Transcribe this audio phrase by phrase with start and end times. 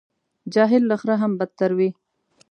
[0.53, 1.89] جاهل له خره هم بدتر وي.